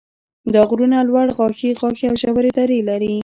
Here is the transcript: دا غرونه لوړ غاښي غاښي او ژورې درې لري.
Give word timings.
دا 0.53 0.61
غرونه 0.69 0.97
لوړ 1.09 1.27
غاښي 1.37 1.69
غاښي 1.79 2.05
او 2.11 2.15
ژورې 2.21 2.51
درې 2.59 2.79
لري. 2.89 3.15